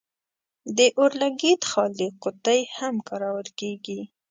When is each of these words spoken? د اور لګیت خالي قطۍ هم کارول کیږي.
د 0.77 0.79
اور 0.99 1.11
لګیت 1.21 1.61
خالي 1.71 2.07
قطۍ 2.23 2.61
هم 2.77 2.95
کارول 3.09 3.47
کیږي. 3.59 3.99